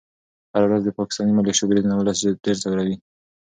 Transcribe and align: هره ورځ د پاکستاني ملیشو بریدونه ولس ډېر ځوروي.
هره 0.53 0.65
ورځ 0.67 0.81
د 0.85 0.89
پاکستاني 0.99 1.31
ملیشو 1.35 1.67
بریدونه 1.69 1.95
ولس 1.97 2.17
ډېر 2.45 2.57
ځوروي. 2.63 2.95